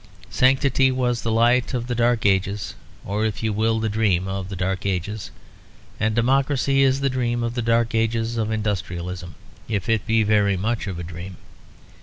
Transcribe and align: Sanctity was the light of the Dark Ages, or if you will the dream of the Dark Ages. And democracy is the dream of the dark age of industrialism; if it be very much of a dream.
Sanctity 0.31 0.89
was 0.91 1.21
the 1.21 1.31
light 1.31 1.75
of 1.75 1.85
the 1.85 1.93
Dark 1.93 2.25
Ages, 2.25 2.73
or 3.05 3.23
if 3.23 3.43
you 3.43 3.53
will 3.53 3.79
the 3.79 3.87
dream 3.87 4.27
of 4.27 4.49
the 4.49 4.55
Dark 4.55 4.83
Ages. 4.83 5.29
And 5.99 6.15
democracy 6.15 6.81
is 6.81 7.01
the 7.01 7.07
dream 7.11 7.43
of 7.43 7.53
the 7.53 7.61
dark 7.61 7.93
age 7.93 8.15
of 8.15 8.49
industrialism; 8.49 9.35
if 9.67 9.87
it 9.89 10.07
be 10.07 10.23
very 10.23 10.57
much 10.57 10.87
of 10.87 10.97
a 10.97 11.03
dream. 11.03 11.37